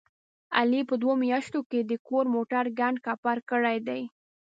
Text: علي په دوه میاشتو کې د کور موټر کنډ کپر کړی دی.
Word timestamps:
علي 0.57 0.81
په 0.89 0.95
دوه 1.01 1.15
میاشتو 1.23 1.59
کې 1.69 1.79
د 1.83 1.91
کور 2.07 2.25
موټر 2.35 2.65
کنډ 2.79 2.97
کپر 3.05 3.37
کړی 3.49 3.77
دی. 3.87 4.01